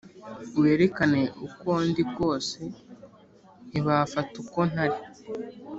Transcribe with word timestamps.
Werekane 0.61 1.21
uko 1.47 1.69
ndi 1.87 2.03
kose 2.15 2.59
ntifata 3.69 4.33
uko 4.43 4.59
ntari 4.71 4.99